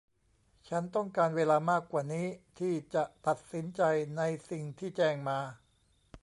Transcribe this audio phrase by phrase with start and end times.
[0.67, 2.27] ฉันต้องการเวลามากกว่านี้
[2.59, 3.81] ที่จะตัดสินใจ
[4.17, 5.39] ในสิ่งที่แจ้งมา